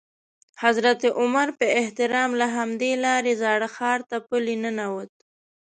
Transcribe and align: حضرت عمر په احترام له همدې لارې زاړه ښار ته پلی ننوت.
حضرت 0.63 1.01
عمر 1.19 1.47
په 1.59 1.65
احترام 1.79 2.29
له 2.41 2.47
همدې 2.55 2.91
لارې 3.05 3.33
زاړه 3.41 3.67
ښار 3.75 3.99
ته 4.09 4.17
پلی 4.27 4.55
ننوت. 4.63 5.11